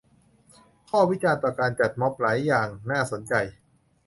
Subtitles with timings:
[0.89, 3.33] ข้อวิจารณ์ต่อการจัดม็อบหลายอย่างน่าสนใจ